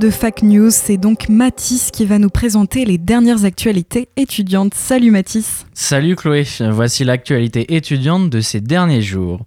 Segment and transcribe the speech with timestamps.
[0.00, 4.74] De fake news, c'est donc Mathis qui va nous présenter les dernières actualités étudiantes.
[4.74, 5.64] Salut Mathis.
[5.72, 9.46] Salut Chloé, voici l'actualité étudiante de ces derniers jours.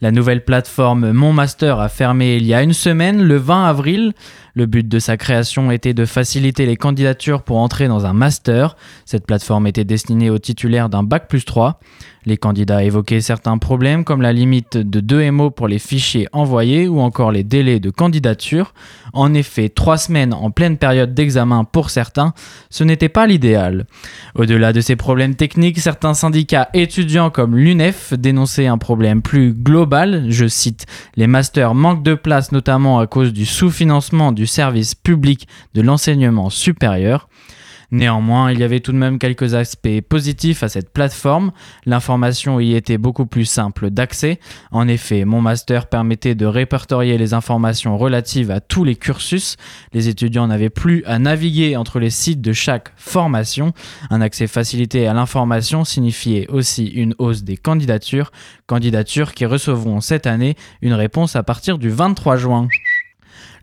[0.00, 4.12] La nouvelle plateforme Mon Master a fermé il y a une semaine, le 20 avril.
[4.58, 8.76] Le but de sa création était de faciliter les candidatures pour entrer dans un master.
[9.04, 11.78] Cette plateforme était destinée aux titulaires d'un bac plus 3.
[12.26, 16.88] Les candidats évoquaient certains problèmes comme la limite de 2 MO pour les fichiers envoyés
[16.88, 18.74] ou encore les délais de candidature.
[19.12, 22.34] En effet, trois semaines en pleine période d'examen pour certains,
[22.68, 23.86] ce n'était pas l'idéal.
[24.34, 30.26] Au-delà de ces problèmes techniques, certains syndicats étudiants comme l'UNEF dénonçaient un problème plus global.
[30.28, 30.84] Je cite,
[31.16, 36.50] les masters manquent de place notamment à cause du sous-financement du service public de l'enseignement
[36.50, 37.28] supérieur.
[37.90, 41.52] Néanmoins, il y avait tout de même quelques aspects positifs à cette plateforme.
[41.86, 44.40] L'information y était beaucoup plus simple d'accès.
[44.72, 49.56] En effet, mon master permettait de répertorier les informations relatives à tous les cursus.
[49.94, 53.72] Les étudiants n'avaient plus à naviguer entre les sites de chaque formation.
[54.10, 58.32] Un accès facilité à l'information signifiait aussi une hausse des candidatures,
[58.66, 62.68] candidatures qui recevront cette année une réponse à partir du 23 juin.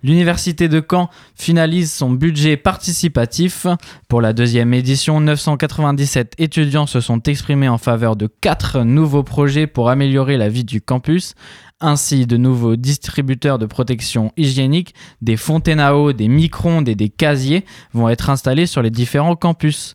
[0.03, 3.65] L'Université de Caen finalise son budget participatif.
[4.07, 9.67] Pour la deuxième édition, 997 étudiants se sont exprimés en faveur de quatre nouveaux projets
[9.67, 11.33] pour améliorer la vie du campus.
[11.81, 17.09] Ainsi, de nouveaux distributeurs de protection hygiénique, des fontaines à eau, des micro-ondes et des
[17.09, 19.93] casiers vont être installés sur les différents campus.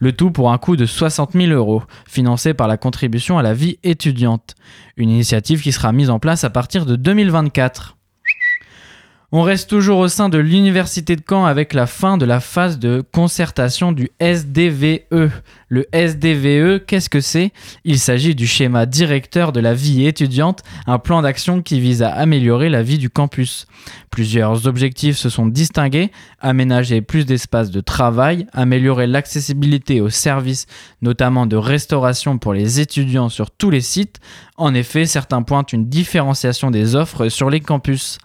[0.00, 3.54] Le tout pour un coût de 60 000 euros, financé par la contribution à la
[3.54, 4.56] vie étudiante.
[4.96, 7.96] Une initiative qui sera mise en place à partir de 2024.
[9.32, 12.80] On reste toujours au sein de l'Université de Caen avec la fin de la phase
[12.80, 15.30] de concertation du SDVE.
[15.72, 17.52] Le SDVE, qu'est-ce que c'est?
[17.84, 22.10] Il s'agit du schéma directeur de la vie étudiante, un plan d'action qui vise à
[22.10, 23.68] améliorer la vie du campus.
[24.10, 26.10] Plusieurs objectifs se sont distingués,
[26.40, 30.66] aménager plus d'espaces de travail, améliorer l'accessibilité aux services,
[31.02, 34.18] notamment de restauration pour les étudiants sur tous les sites.
[34.56, 38.18] En effet, certains pointent une différenciation des offres sur les campus.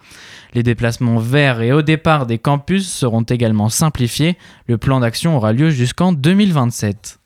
[0.52, 4.36] Les déplacements vers et au départ des campus seront également simplifiés.
[4.66, 7.20] Le plan d'action aura lieu jusqu'en 2027.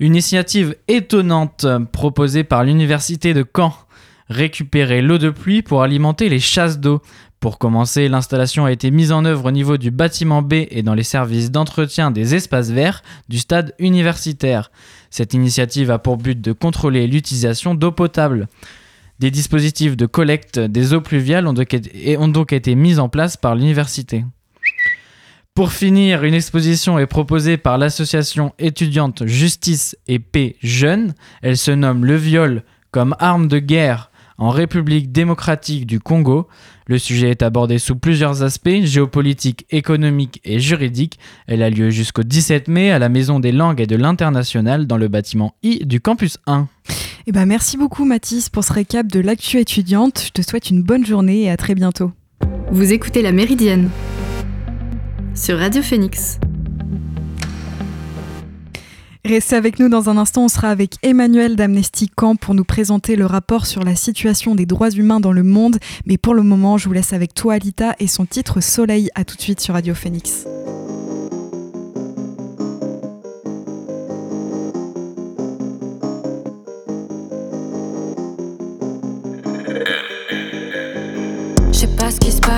[0.00, 3.74] Une initiative étonnante proposée par l'Université de Caen.
[4.30, 7.02] Récupérer l'eau de pluie pour alimenter les chasses d'eau.
[7.38, 10.94] Pour commencer, l'installation a été mise en œuvre au niveau du bâtiment B et dans
[10.94, 14.70] les services d'entretien des espaces verts du stade universitaire.
[15.10, 18.48] Cette initiative a pour but de contrôler l'utilisation d'eau potable.
[19.18, 24.24] Des dispositifs de collecte des eaux pluviales ont donc été, mis en place par l'université.
[25.54, 31.14] Pour finir, une exposition est proposée par l'association étudiante Justice et Paix Jeunes.
[31.42, 32.62] Elle se nomme Le viol
[32.92, 36.48] comme arme de guerre en République démocratique du Congo.
[36.86, 41.18] Le sujet est abordé sous plusieurs aspects, géopolitiques, économiques et juridiques.
[41.46, 44.96] Elle a lieu jusqu'au 17 mai à la Maison des langues et de l'international dans
[44.96, 46.68] le bâtiment I du campus 1.
[47.26, 50.24] Eh ben, merci beaucoup Mathis pour ce récap de l'actu étudiante.
[50.26, 52.12] Je te souhaite une bonne journée et à très bientôt.
[52.72, 53.90] Vous écoutez La Méridienne
[55.34, 56.38] sur Radio Phoenix.
[59.24, 63.16] Restez avec nous dans un instant, on sera avec Emmanuel d'Amnesty Camp pour nous présenter
[63.16, 65.78] le rapport sur la situation des droits humains dans le monde.
[66.06, 69.10] Mais pour le moment, je vous laisse avec toi Alita et son titre Soleil.
[69.14, 70.46] À tout de suite sur Radio Phoenix.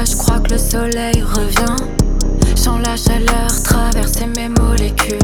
[0.05, 1.82] je crois que le soleil revient.
[2.83, 5.19] La chaleur traverser mes molécules.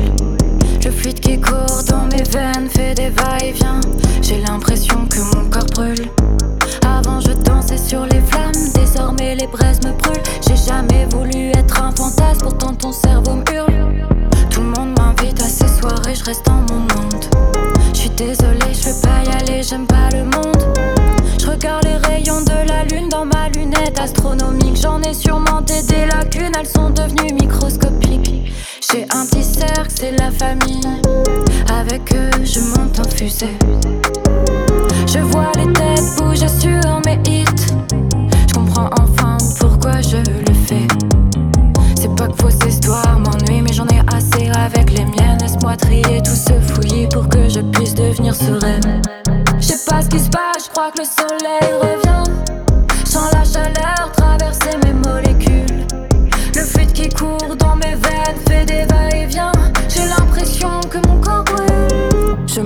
[0.84, 3.80] Le fluide qui court dans mes veines fait des va-et-vient.
[4.22, 6.08] J'ai l'impression que mon corps brûle.
[6.86, 10.22] Avant je dansais sur les flammes, désormais les braises me brûlent.
[10.46, 14.06] J'ai jamais voulu être un fantasme, pourtant ton cerveau me hurle.
[14.50, 17.24] Tout le monde m'invite à ces soirées, je reste dans mon monde.
[17.92, 20.62] Je suis désolée, je veux pas y aller, j'aime pas le monde.
[21.40, 24.76] Je regarde les rayons de la lune dans ma lunette astronomique.
[24.80, 28.52] J'en ai surmonté des lacunes, elles sont devenues microscopiques.
[28.90, 30.80] J'ai un petit cercle, c'est la famille.
[31.72, 33.56] Avec eux, je monte en fusée.
[35.06, 37.44] Je vois les têtes bouger sur mes hits.
[38.48, 40.86] Je comprends enfin pourquoi je le fais.
[41.94, 45.38] C'est pas que fausse histoire m'ennuie, mais j'en ai assez avec les miennes.
[45.40, 49.02] Laisse-moi trier tout ce fouillis pour que je puisse devenir sereine.
[49.60, 52.32] Je sais pas ce qui se passe, je crois que le soleil revient.
[53.04, 54.12] Sans la chaleur
[58.68, 59.07] dans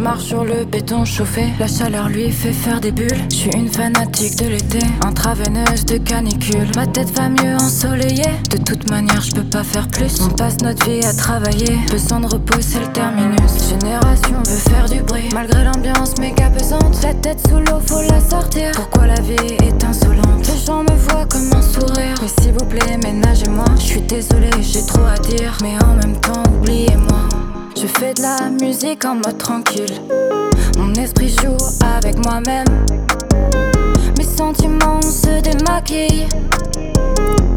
[0.03, 1.45] marche sur le béton chauffé.
[1.59, 3.23] La chaleur lui fait faire des bulles.
[3.31, 6.69] Je suis une fanatique de l'été, intraveineuse de canicule.
[6.75, 8.33] Ma tête va mieux ensoleillée.
[8.51, 10.21] De toute manière, je peux pas faire plus.
[10.21, 11.79] On passe notre vie à travailler.
[11.91, 13.69] Besoin de repos, c'est le terminus.
[13.69, 15.29] Génération veut faire du bruit.
[15.33, 18.73] Malgré l'ambiance méga pesante, la tête sous l'eau, faut la sortir.
[18.75, 20.49] Pourquoi la vie est insolente?
[20.49, 22.17] Les gens me voient comme un sourire.
[22.21, 23.67] Mais s'il vous plaît, ménagez-moi.
[23.77, 25.57] Je suis désolée, j'ai trop à dire.
[25.63, 27.42] Mais en même temps, oubliez-moi.
[27.75, 30.01] Je fais de la musique en mode tranquille.
[30.79, 31.57] Mon esprit joue
[31.97, 32.67] avec moi-même.
[34.17, 36.29] Mes sentiments se démaquillent.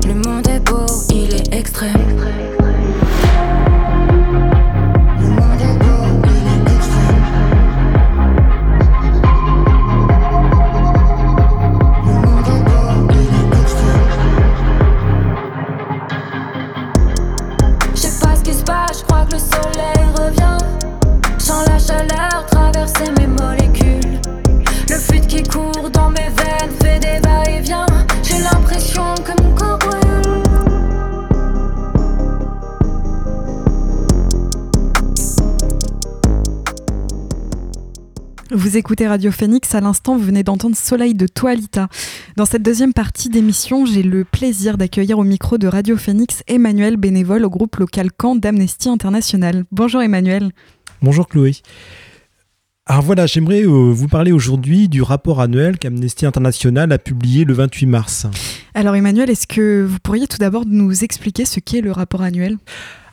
[0.08, 2.65] Le monde est beau, il est extrême.
[38.76, 41.88] Vous écoutez Radio Phoenix, à l'instant vous venez d'entendre Soleil de Toalita.
[42.36, 46.98] Dans cette deuxième partie d'émission, j'ai le plaisir d'accueillir au micro de Radio Phoenix Emmanuel,
[46.98, 49.64] bénévole au groupe local Camp d'Amnesty International.
[49.72, 50.52] Bonjour Emmanuel.
[51.02, 51.54] Bonjour Chloé.
[52.86, 57.54] Alors voilà, j'aimerais euh, vous parler aujourd'hui du rapport annuel qu'Amnesty International a publié le
[57.54, 58.28] 28 mars.
[58.74, 62.58] Alors Emmanuel, est-ce que vous pourriez tout d'abord nous expliquer ce qu'est le rapport annuel?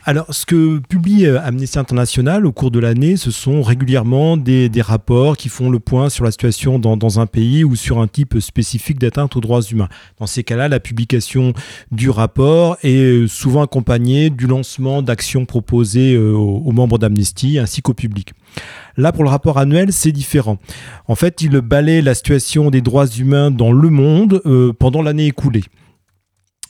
[0.05, 4.69] Alors, ce que publie euh, Amnesty International au cours de l'année, ce sont régulièrement des,
[4.81, 8.41] rapports qui font le point sur la situation dans, un pays ou sur un type
[8.41, 9.89] spécifique d'atteinte aux droits humains.
[10.19, 11.53] Dans ces cas-là, la publication
[11.93, 17.81] du rapport est euh, souvent accompagnée du lancement d'actions proposées euh, aux, membres d'Amnesty ainsi
[17.81, 18.33] qu'au public.
[18.97, 20.59] Là, pour le rapport annuel, c'est différent.
[21.07, 24.43] En fait, il balaie la situation des droits humains dans le monde
[24.81, 25.63] pendant l'année écoulée.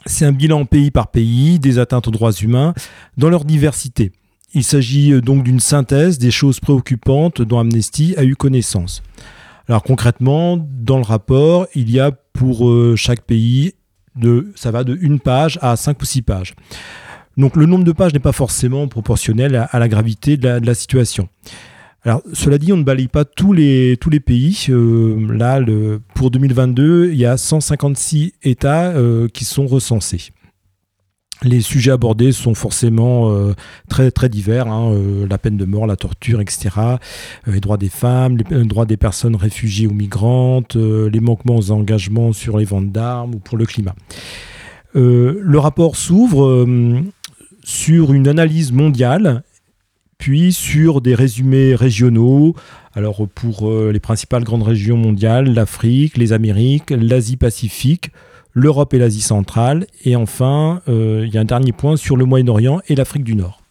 [0.06, 2.74] C'est un bilan pays par pays des atteintes aux droits humains
[3.16, 4.12] dans leur diversité.
[4.54, 9.02] Il s'agit euh, donc d'une synthèse des choses préoccupantes dont Amnesty a eu connaissance.
[9.68, 13.74] Alors concrètement, dans le rapport, il y a pour euh, chaque pays,
[14.16, 16.54] de, ça va de une page à cinq ou six pages.
[17.38, 21.28] Donc le nombre de pages n'est pas forcément proportionnel à, la gravité de la situation.
[22.04, 24.66] Alors, cela dit, on ne balaye pas tous les, tous les pays.
[24.70, 25.60] Euh, là,
[26.14, 30.30] pour 2022, il y a 156 États euh, qui sont recensés.
[31.44, 33.54] Les sujets abordés sont forcément euh,
[33.88, 34.66] très, très divers.
[34.66, 34.96] hein,
[35.28, 36.70] la peine de mort, la torture, etc.
[37.46, 42.32] les droits des femmes, les droits des personnes réfugiées ou migrantes, les manquements aux engagements
[42.32, 43.94] sur les ventes d'armes ou pour le climat.
[44.94, 46.64] Le rapport s'ouvre
[47.64, 49.42] sur une analyse mondiale
[50.22, 52.54] puis sur des résumés régionaux.
[52.94, 58.12] Alors pour euh, les principales grandes régions mondiales, l'Afrique, les Amériques, l'Asie-Pacifique,
[58.52, 59.84] l'Europe et l'Asie centrale.
[60.04, 63.34] Et enfin, euh, il y a un dernier point sur le Moyen-Orient et l'Afrique du
[63.34, 63.62] Nord.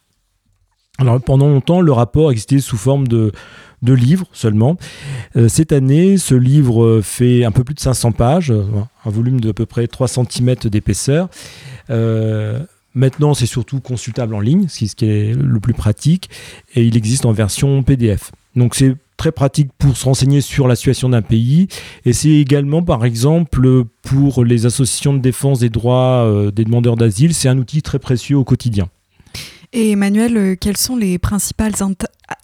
[0.98, 3.32] Alors pendant longtemps, le rapport existait sous forme de,
[3.80, 4.76] de livres seulement.
[5.36, 9.48] Euh, cette année, ce livre fait un peu plus de 500 pages, un volume de
[9.48, 11.30] à peu près 3 cm d'épaisseur.
[12.94, 16.28] Maintenant, c'est surtout consultable en ligne, ce qui est le plus pratique,
[16.74, 18.32] et il existe en version PDF.
[18.54, 21.68] Donc c'est très pratique pour se renseigner sur la situation d'un pays,
[22.04, 26.96] et c'est également, par exemple, pour les associations de défense des droits euh, des demandeurs
[26.96, 28.88] d'asile, c'est un outil très précieux au quotidien.
[29.72, 31.72] Et Emmanuel, euh, quelles sont les principales,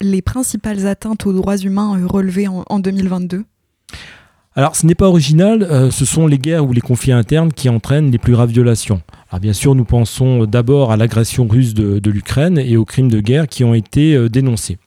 [0.01, 3.43] les principales atteintes aux droits humains euh, relevées en 2022
[4.55, 7.69] Alors, ce n'est pas original, euh, ce sont les guerres ou les conflits internes qui
[7.69, 9.01] entraînent les plus graves violations.
[9.29, 13.21] Alors, bien sûr, nous pensons d'abord à l'agression russe de, l'Ukraine et aux crimes de
[13.21, 14.79] guerre qui ont été euh, dénoncés.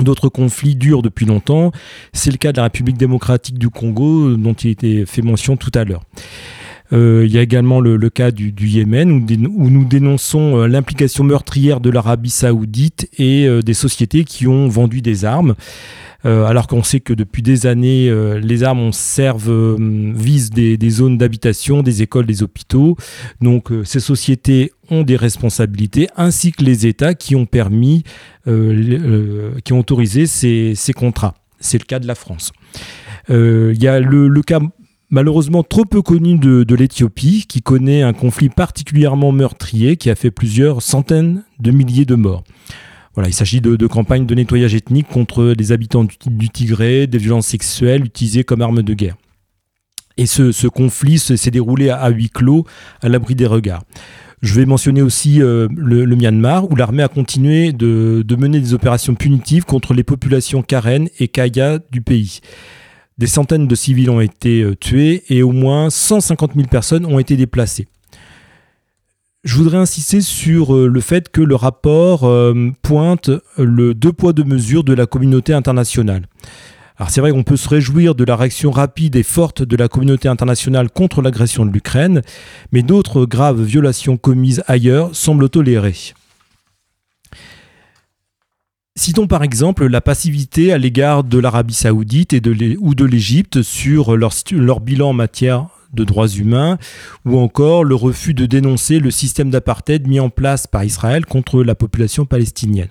[0.00, 1.70] D'autres conflits durent depuis longtemps.
[2.12, 5.56] C'est le cas de la République démocratique du Congo, euh, dont il était fait mention
[5.56, 6.02] tout à l'heure.
[6.92, 11.80] Euh, il y a également le, cas du, Yémen, où, nous dénonçons euh, l'implication meurtrière
[11.80, 15.54] de l'Arabie saoudite et euh, des sociétés qui ont vendu des armes.
[16.24, 21.16] Alors qu'on sait que depuis des années, les armes on servent, euh, visent des, zones
[21.16, 22.96] d'habitation, des écoles, des hôpitaux.
[23.40, 28.02] Donc ces sociétés ont des responsabilités, ainsi que les États qui ont permis,
[28.44, 31.34] qui ont autorisé ces, contrats.
[31.60, 32.52] C'est le cas de la France.
[33.30, 34.58] Il y a le cas
[35.10, 40.30] malheureusement trop peu connu de, l'Éthiopie, qui connaît un conflit particulièrement meurtrier qui a fait
[40.30, 42.44] plusieurs centaines de milliers de morts.
[43.14, 47.48] Voilà, il s'agit de, campagnes de nettoyage ethnique contre les habitants du, Tigré, des violences
[47.48, 49.16] sexuelles utilisées comme armes de guerre.
[50.16, 52.64] Et ce, conflit se- s'est déroulé à, huis clos,
[53.02, 53.84] à l'abri des regards.
[54.40, 59.16] Je vais mentionner aussi le, Myanmar, où l'armée a continué de, de, mener des opérations
[59.16, 62.40] punitives contre les populations Karen et Kaya du pays.
[63.18, 67.36] Des centaines de civils ont été tués et au moins 150 000 personnes ont été
[67.36, 67.88] déplacées
[69.44, 74.32] je voudrais insister sur euh, le fait que le rapport euh, pointe le deux poids
[74.32, 76.26] deux mesures de la communauté internationale.
[76.96, 79.88] Alors c'est vrai qu'on peut se réjouir de la réaction rapide et forte de la
[79.88, 82.22] communauté internationale contre l'agression de l'Ukraine,
[82.72, 86.12] mais d'autres graves violations commises ailleurs semblent tolérées.
[88.98, 92.34] Citons par exemple la passivité à l'égard de l'Arabie saoudite
[92.80, 96.78] ou de l'Égypte sur leur, leur bilan en matière de droits humains,
[97.24, 101.62] ou encore le refus de dénoncer le système d'apartheid mis en place par Israël contre
[101.62, 102.88] la population palestinienne.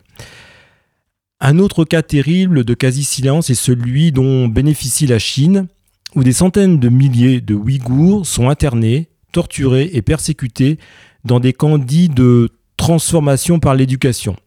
[1.42, 5.68] Un autre cas terrible de quasi-silence est celui dont bénéficie la Chine,
[6.16, 10.80] où des centaines de milliers de Ouïghours sont internés, torturés et persécutés
[11.26, 14.38] dans des camps dits de transformation par l'éducation.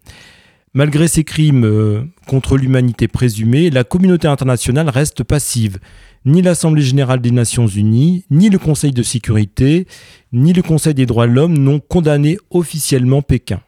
[0.72, 5.80] Malgré ces crimes euh, contre l'humanité présumés, la communauté internationale reste passive,
[6.24, 9.88] ni l'Assemblée générale des Nations unies, ni le Conseil de sécurité,
[10.32, 13.60] ni le Conseil des droits de l'homme n'ont condamné officiellement Pékin.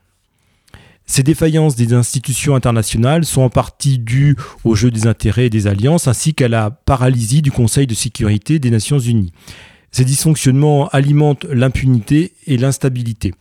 [1.05, 5.67] Ces défaillances des institutions internationales sont en partie dues au jeu des intérêts et des
[5.67, 9.33] alliances, ainsi qu'à la paralysie du Conseil de sécurité des Nations unies.
[9.91, 13.35] Ces dysfonctionnements alimentent l'impunité et l'instabilité.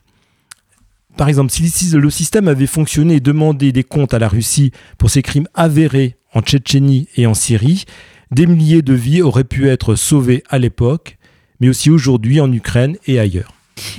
[1.18, 5.10] Par exemple, si le système avait fonctionné et demandé des comptes à la Russie pour
[5.10, 7.86] ses crimes avérés en Tchétchénie et en Syrie,
[8.32, 11.18] des milliers de vies auraient pu être sauvées à l'époque,
[11.60, 13.54] mais aussi aujourd'hui en Ukraine et ailleurs.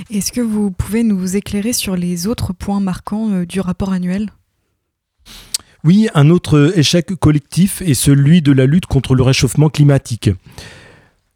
[0.09, 4.29] Est-ce que vous pouvez nous éclairer sur les autres points marquants euh, du rapport annuel?
[5.83, 10.29] Oui, un autre échec collectif est celui de la lutte contre le réchauffement climatique.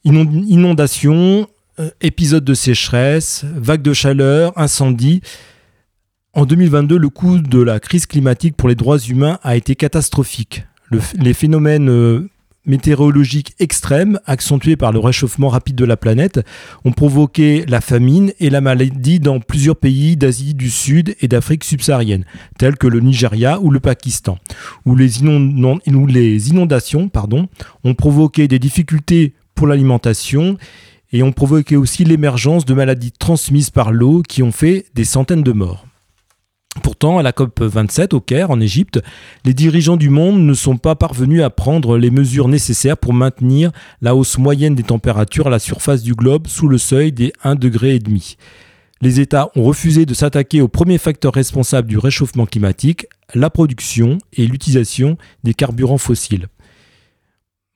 [0.05, 1.47] Inondations,
[1.79, 5.21] euh, épisodes de sécheresse, vagues de chaleur, incendies.
[6.37, 10.67] En 2022, le coût de la crise climatique pour les droits humains a été catastrophique.
[11.19, 12.29] les phénomènes euh,
[12.63, 16.39] météorologiques extrêmes, accentuées par le réchauffement rapide de la planète,
[16.85, 21.63] ont provoqué la famine et la maladie dans plusieurs pays d'Asie du Sud et d'Afrique
[21.63, 22.23] subsaharienne,
[22.59, 24.37] tels que le Nigeria ou le Pakistan,
[24.85, 25.23] où les,
[26.51, 27.09] inondations
[27.83, 30.55] ont provoqué des difficultés pour l'alimentation
[31.11, 35.41] et ont provoqué aussi l'émergence de maladies transmises par l'eau qui ont fait des centaines
[35.41, 35.86] de morts.
[36.83, 39.01] Pourtant, à la COP 27 au Caire, en Égypte,
[39.45, 43.71] les dirigeants du monde ne sont pas parvenus à prendre les mesures nécessaires pour maintenir
[44.01, 47.59] la hausse moyenne des températures à la surface du globe sous le seuil des 1,5
[47.59, 47.99] degré.
[49.01, 54.17] Les États ont refusé de s'attaquer au premier facteur responsable du réchauffement climatique, la production
[54.33, 56.47] et l'utilisation des carburants fossiles.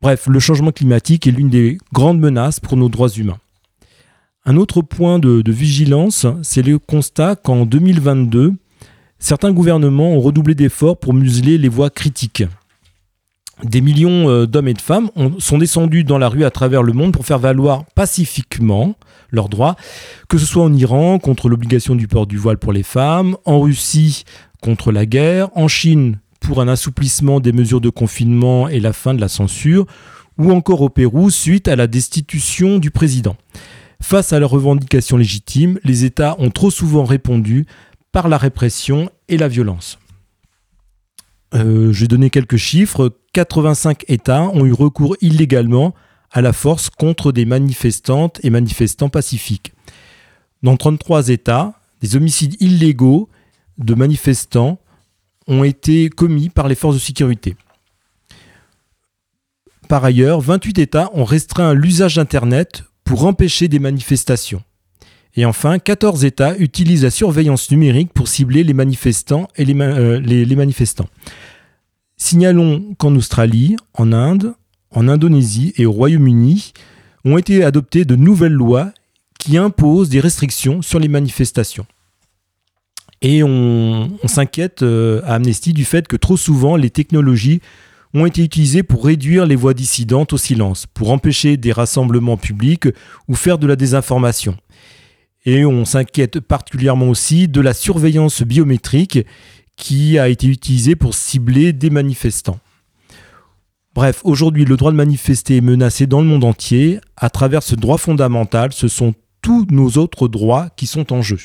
[0.02, 3.38] Bref, le changement climatique est l'une des grandes menaces pour nos droits humains.
[4.46, 8.56] Un autre point de, de vigilance, c'est le constat qu'en 2022,
[9.22, 12.44] certains gouvernements ont redoublé d'efforts pour museler les voix critiques.
[13.64, 16.94] Des millions euh, d'hommes et de femmes sont descendus dans la rue à travers le
[16.94, 18.96] monde pour faire valoir pacifiquement
[19.30, 19.76] leurs droits,
[20.28, 23.62] que ce soit en Iran contre l'obligation du port du voile pour les femmes, en
[23.62, 24.24] Russie
[24.62, 29.14] contre la guerre, en Chine pour un assouplissement des mesures de confinement et la fin
[29.14, 29.86] de la censure,
[30.40, 33.38] ou encore au Pérou suite à la destitution du président.
[34.02, 37.68] Face à leurs revendications légitimes, les États ont trop souvent répondu
[38.12, 40.00] par la répression et la violence.
[41.54, 43.14] Euh, je vais donner quelques chiffres.
[43.34, 45.94] 85 États ont eu recours illégalement
[46.32, 49.74] à la force contre des manifestantes et manifestants pacifiques.
[50.64, 53.30] Dans 33 États, des homicides illégaux
[53.78, 54.80] de manifestants
[55.48, 57.56] ont été commis par les forces de sécurité.
[59.88, 64.64] Par ailleurs, 28 États ont restreint l'usage d'Internet pour empêcher des manifestations.
[65.36, 70.56] Et enfin, 14 États utilisent la surveillance numérique pour cibler les manifestants et euh, les,
[70.56, 71.08] manifestants.
[72.18, 74.54] Signalons qu'en Australie, en Inde,
[74.92, 76.74] en Indonésie et au Royaume-Uni
[77.24, 78.92] ont été adoptées de nouvelles lois
[79.40, 81.86] qui imposent des restrictions sur les manifestations.
[83.22, 87.62] Et on, s'inquiète euh, à Amnesty du fait que trop souvent les technologies
[88.14, 92.88] ont été utilisées pour réduire les voix dissidentes au silence, pour empêcher des rassemblements publics
[93.28, 94.58] ou faire de la désinformation.
[95.46, 99.26] Et on s'inquiète particulièrement aussi de la surveillance biométrique
[99.76, 102.60] qui a été utilisée pour cibler des manifestants.
[103.94, 107.00] Bref, aujourd'hui, le droit de manifester est menacé dans le monde entier.
[107.18, 111.40] À travers ce droit fondamental, ce sont tous nos autres droits qui sont en jeu.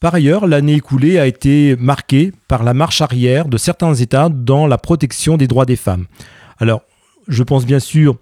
[0.00, 4.68] Par ailleurs, l'année écoulée a été marquée par la marche arrière de certains États dans
[4.68, 6.06] la protection des droits des femmes.
[6.58, 6.82] Alors,
[7.26, 8.16] je pense bien sûr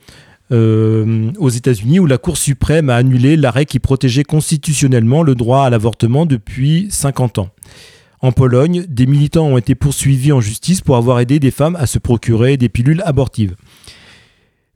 [0.52, 5.64] euh, aux États-Unis où la Cour suprême a annulé l'arrêt qui protégeait constitutionnellement le droit
[5.64, 7.50] à l'avortement depuis 50 ans.
[8.20, 11.86] En Pologne, des militants ont été poursuivis en justice pour avoir aidé des femmes à
[11.86, 13.56] se procurer des pilules abortives.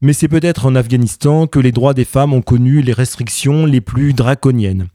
[0.02, 3.80] Mais c'est peut-être en Afghanistan que les droits des femmes ont connu les restrictions les
[3.80, 4.88] plus draconiennes.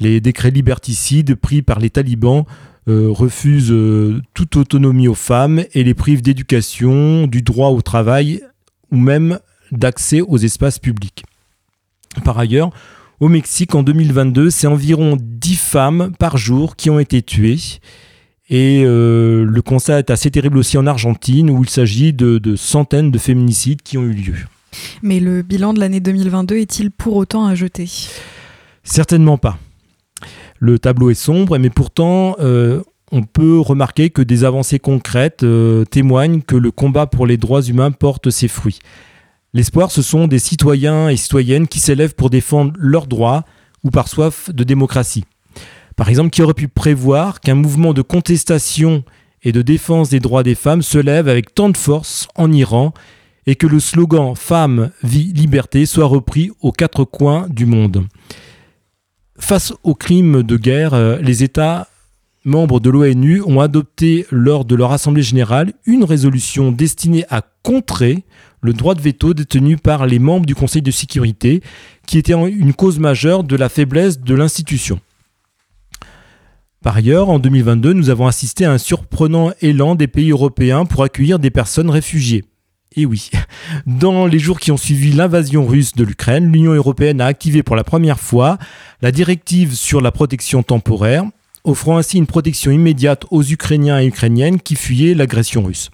[0.00, 2.44] Les décrets liberticides pris par les talibans
[2.88, 8.42] euh, refusent euh, toute autonomie aux femmes et les privent d'éducation, du droit au travail
[8.92, 9.38] ou même
[9.72, 11.24] d'accès aux espaces publics.
[12.24, 12.70] Par ailleurs,
[13.20, 17.58] au Mexique, en 2022, c'est environ 10 femmes par jour qui ont été tuées.
[18.50, 22.56] Et euh, le constat est assez terrible aussi en Argentine, où il s'agit de, de,
[22.56, 24.36] centaines de féminicides qui ont eu lieu.
[25.02, 27.88] Mais le bilan de l'année 2022 est-il pour autant à jeter?
[28.82, 29.58] Certainement pas.
[30.58, 35.84] Le tableau est sombre, mais pourtant, euh, on peut remarquer que des avancées concrètes euh,
[35.84, 38.80] témoignent que le combat pour les droits humains porte ses fruits.
[39.54, 43.44] L'espoir, ce sont des citoyens et citoyennes qui s'élèvent pour défendre leurs droits
[43.84, 45.24] ou par soif de démocratie.
[45.94, 49.04] Par exemple, qui aurait pu prévoir qu'un mouvement de contestation
[49.44, 52.92] et de défense des droits des femmes se lève avec tant de force en Iran
[53.46, 58.08] et que le slogan Femmes, vie, liberté soit repris aux quatre coins du monde.
[59.38, 61.86] Face aux crimes de guerre, euh, les États
[62.44, 68.22] membres de l'ONU ont adopté lors de leur Assemblée générale une résolution destinée à contrer
[68.60, 71.60] le droit de veto détenu par les membres du Conseil de sécurité,
[72.06, 75.00] qui était une cause majeure de la faiblesse de l'institution.
[76.82, 81.02] Par ailleurs, en 2022, nous avons assisté à un surprenant élan des pays européens pour
[81.02, 82.44] accueillir des personnes réfugiées.
[82.96, 83.30] Et oui,
[83.86, 87.74] dans les jours qui ont suivi l'invasion russe de l'Ukraine, l'Union européenne a activé pour
[87.74, 88.58] la première fois
[89.02, 91.24] la directive sur la protection temporaire,
[91.64, 95.90] offrant ainsi une protection immédiate aux Ukrainiens et Ukrainiennes qui fuyaient l'agression russe.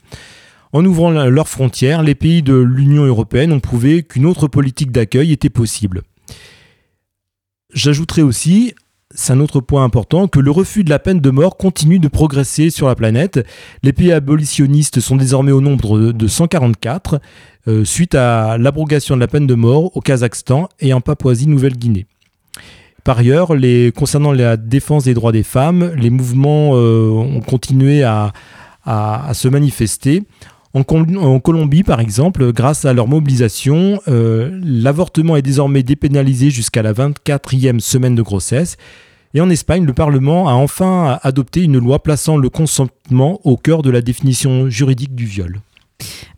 [0.72, 5.32] En ouvrant leurs frontières, les pays de l'Union européenne ont prouvé qu'une autre politique d'accueil
[5.32, 6.02] était possible.
[7.74, 8.74] J'ajouterai aussi,
[9.12, 12.06] c'est un autre point important, que le refus de la peine de mort continue de
[12.06, 13.44] progresser sur la planète.
[13.82, 17.20] Les pays abolitionnistes sont désormais au nombre de 144,
[17.66, 22.06] euh, suite à l'abrogation de la peine de mort au Kazakhstan et en Papouasie-Nouvelle-Guinée.
[23.02, 23.52] Par ailleurs,
[23.96, 28.32] concernant la défense des droits des femmes, les mouvements euh, ont continué à
[29.32, 30.22] se manifester.
[30.72, 36.92] En, Colombie, par exemple, grâce à leur mobilisation, euh, l'avortement est désormais dépénalisé jusqu'à la
[36.92, 38.76] 24e semaine de grossesse.
[39.34, 43.82] Et en Espagne, le Parlement a enfin adopté une loi plaçant le consentement au cœur
[43.82, 45.60] de la définition juridique du viol.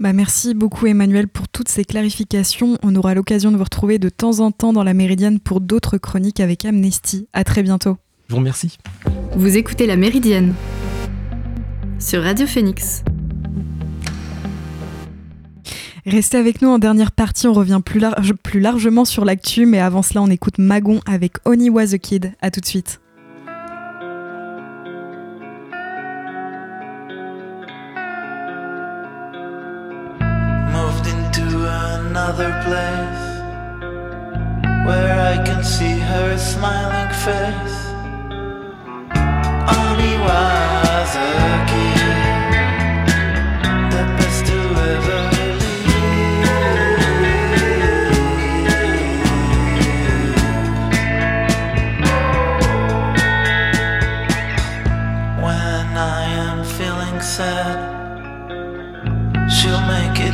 [0.01, 2.79] Bah merci beaucoup Emmanuel pour toutes ces clarifications.
[2.83, 5.99] On aura l'occasion de vous retrouver de temps en temps dans la Méridienne pour d'autres
[5.99, 7.29] chroniques avec Amnesty.
[7.33, 7.97] À très bientôt.
[8.29, 8.79] Je vous remercie.
[9.37, 10.55] Vous écoutez la Méridienne
[11.99, 13.05] sur Radio Phoenix.
[16.05, 19.79] Restez avec nous en dernière partie, on revient plus, large, plus largement sur l'actu, mais
[19.79, 22.33] avant cela, on écoute Magon avec Only Was a Kid.
[22.43, 23.01] A tout de suite.
[30.73, 33.43] Moved into another place
[34.85, 37.93] where I can see her smiling face.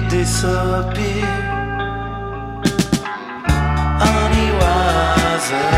[0.09, 1.27] disappear.
[4.01, 5.78] And he was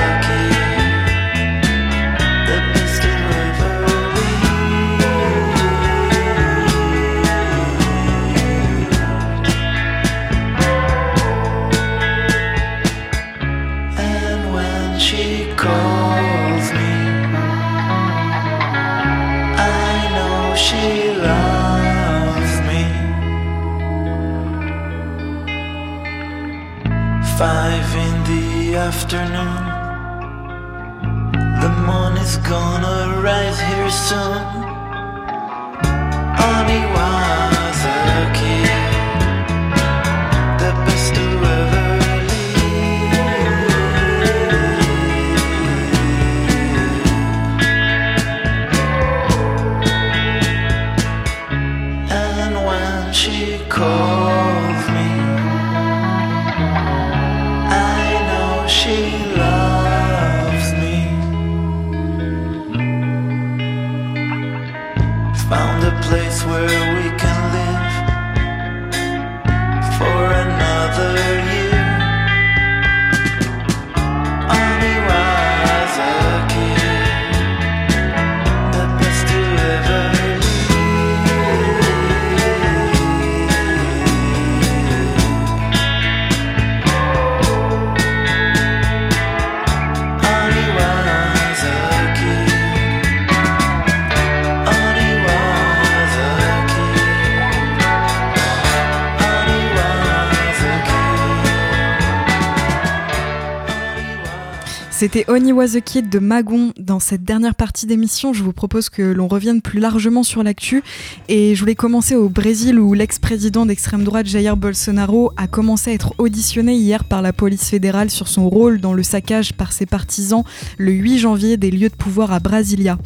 [105.01, 106.75] C'était Only Was Kid de Magon.
[106.79, 110.83] Dans cette dernière partie d'émission, je vous propose que l'on revienne plus largement sur l'actu.
[111.31, 115.95] Et je voulais commencer au Brésil où l'ex-président d'extrême droite Jair Bolsonaro a commencé à
[115.95, 119.87] être auditionné hier par la police fédérale sur son rôle dans le saccage par ses
[119.87, 120.45] partisans
[120.77, 122.99] le 8 janvier des lieux de pouvoir à Brasilia.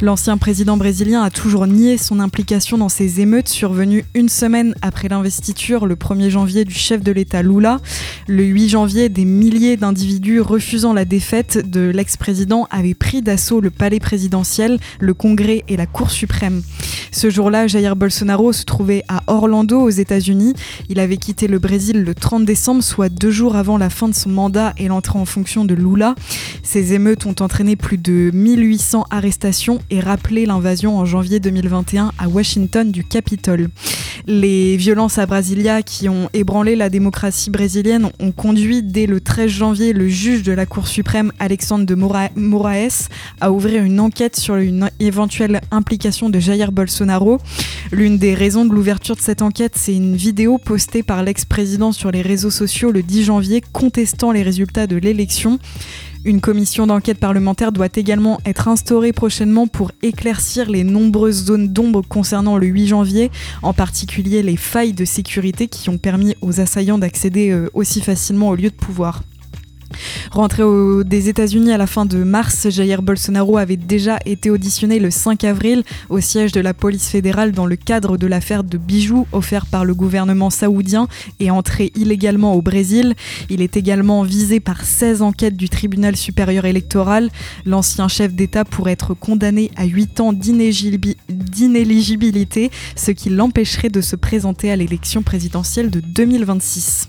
[0.00, 5.10] L'ancien président brésilien a toujours nié son implication dans ces émeutes survenues une semaine après
[5.10, 7.78] l'investiture le 1er janvier du chef de l'État Lula.
[8.26, 13.70] Le 8 janvier, des milliers d'individus refusant la défaite de l'ex-président avait pris d'assaut le
[13.70, 16.62] palais présidentiel, le Congrès et la Cour suprême.
[17.10, 20.54] Ce jour-là, Jair Bolsonaro se trouvait à Orlando, aux États-Unis.
[20.88, 24.14] Il avait quitté le Brésil le 30 décembre, soit deux jours avant la fin de
[24.14, 26.14] son mandat et l'entrée en fonction de Lula.
[26.62, 32.28] Ces émeutes ont entraîné plus de 1800 arrestations et rappelé l'invasion en janvier 2021 à
[32.28, 33.68] Washington du Capitole.
[34.26, 39.50] Les violences à Brasilia qui ont ébranlé la démocratie brésilienne ont conduit dès le 13
[39.50, 43.08] janvier le juge de la Cour suprême Alexandre de Moraes
[43.40, 47.38] a ouvert une enquête sur une éventuelle implication de Jair Bolsonaro.
[47.90, 52.10] L'une des raisons de l'ouverture de cette enquête, c'est une vidéo postée par l'ex-président sur
[52.10, 55.58] les réseaux sociaux le 10 janvier contestant les résultats de l'élection.
[56.24, 62.02] Une commission d'enquête parlementaire doit également être instaurée prochainement pour éclaircir les nombreuses zones d'ombre
[62.08, 63.30] concernant le 8 janvier,
[63.62, 68.50] en particulier les failles de sécurité qui ont permis aux assaillants d'accéder euh, aussi facilement
[68.50, 69.22] au lieu de pouvoir.
[70.30, 70.62] Rentré
[71.04, 75.44] des États-Unis à la fin de mars, Jair Bolsonaro avait déjà été auditionné le 5
[75.44, 79.66] avril au siège de la police fédérale dans le cadre de l'affaire de bijoux offert
[79.66, 81.06] par le gouvernement saoudien
[81.40, 83.14] et entré illégalement au Brésil.
[83.50, 87.30] Il est également visé par 16 enquêtes du tribunal supérieur électoral.
[87.66, 94.16] L'ancien chef d'État pourrait être condamné à 8 ans d'inéligibilité, ce qui l'empêcherait de se
[94.16, 97.08] présenter à l'élection présidentielle de 2026.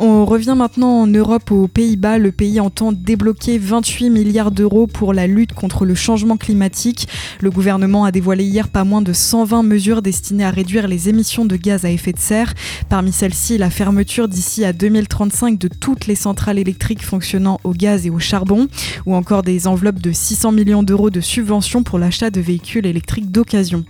[0.00, 2.07] On revient maintenant en Europe, aux Pays-Bas.
[2.16, 7.06] Le pays entend débloquer 28 milliards d'euros pour la lutte contre le changement climatique.
[7.40, 11.44] Le gouvernement a dévoilé hier pas moins de 120 mesures destinées à réduire les émissions
[11.44, 12.54] de gaz à effet de serre.
[12.88, 18.06] Parmi celles-ci, la fermeture d'ici à 2035 de toutes les centrales électriques fonctionnant au gaz
[18.06, 18.68] et au charbon,
[19.04, 23.30] ou encore des enveloppes de 600 millions d'euros de subventions pour l'achat de véhicules électriques
[23.30, 23.84] d'occasion.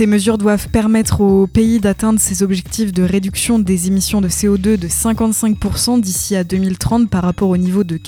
[0.00, 4.78] Ces mesures doivent permettre au pays d'atteindre ses objectifs de réduction des émissions de CO2
[4.78, 7.98] de 55% d'ici à 2030 par rapport au niveau de,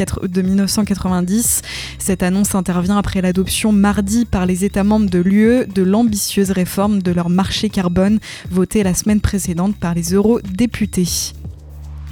[0.41, 1.61] 1990.
[1.99, 7.03] Cette annonce intervient après l'adoption mardi par les États membres de l'UE de l'ambitieuse réforme
[7.03, 11.35] de leur marché carbone votée la semaine précédente par les eurodéputés.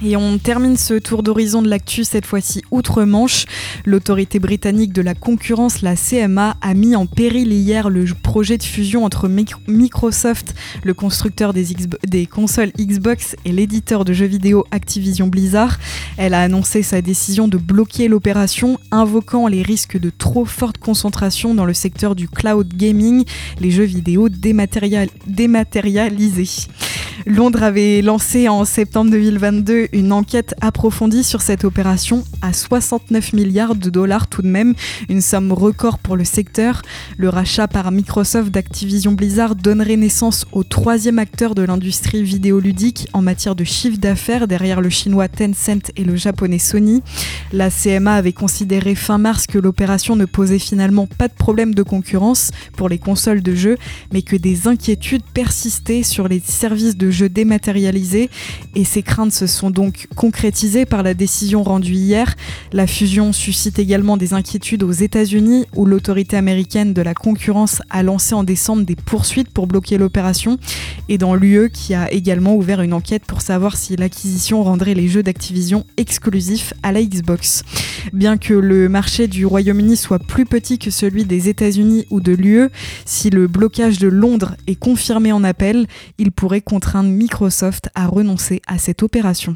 [0.03, 3.45] Et on termine ce tour d'horizon de l'actu cette fois-ci outre-Manche.
[3.85, 8.63] L'autorité britannique de la concurrence, la CMA, a mis en péril hier le projet de
[8.63, 9.29] fusion entre
[9.67, 15.77] Microsoft, le constructeur des, consoles Xbox, et l'éditeur de jeux vidéo Activision Blizzard.
[16.17, 21.53] Elle a annoncé sa décision de bloquer l'opération, invoquant les risques de trop forte concentration
[21.53, 23.23] dans le secteur du cloud gaming,
[23.59, 26.69] les jeux vidéo dématérialisés.
[27.27, 33.75] Londres avait lancé en septembre 2022 une enquête approfondie sur cette opération à 69 milliards
[33.75, 34.73] de dollars tout de même,
[35.07, 36.81] une somme record pour le secteur.
[37.17, 43.21] Le rachat par Microsoft d'Activision Blizzard donnerait naissance au troisième acteur de l'industrie vidéoludique en
[43.21, 47.03] matière de chiffre d'affaires derrière le chinois Tencent et le japonais Sony.
[47.53, 51.83] La CMA avait considéré fin mars que l'opération ne posait finalement pas de problème de
[51.83, 53.77] concurrence pour les consoles de jeux,
[54.11, 58.29] mais que des inquiétudes persistaient sur les services de jeux dématérialisés
[58.75, 62.35] et ces craintes se sont donc concrétisées par la décision rendue hier.
[62.71, 68.03] La fusion suscite également des inquiétudes aux États-Unis où l'autorité américaine de la concurrence a
[68.03, 70.57] lancé en décembre des poursuites pour bloquer l'opération
[71.09, 75.07] et dans l'UE qui a également ouvert une enquête pour savoir si l'acquisition rendrait les
[75.07, 77.63] jeux d'Activision exclusifs à la Xbox.
[78.13, 82.31] Bien que le marché du Royaume-Uni soit plus petit que celui des États-Unis ou de
[82.31, 82.69] l'UE,
[83.05, 86.61] si le blocage de Londres est confirmé en appel, il pourrait
[87.03, 89.55] Microsoft à renoncer à cette opération.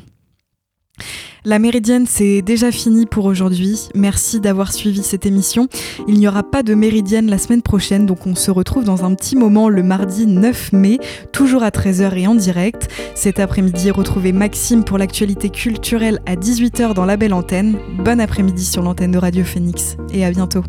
[1.43, 3.89] La Méridienne, c'est déjà fini pour aujourd'hui.
[3.93, 5.67] Merci d'avoir suivi cette émission.
[6.07, 9.13] Il n'y aura pas de Méridienne la semaine prochaine, donc on se retrouve dans un
[9.13, 10.97] petit moment le mardi 9 mai,
[11.33, 12.87] toujours à 13h et en direct.
[13.13, 17.77] Cet après-midi, retrouvez Maxime pour l'actualité culturelle à 18h dans la belle antenne.
[17.99, 20.63] Bon après-midi sur l'antenne de Radio Phoenix et à bientôt.